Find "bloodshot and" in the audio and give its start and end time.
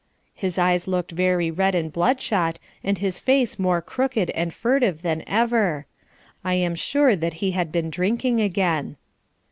1.93-2.97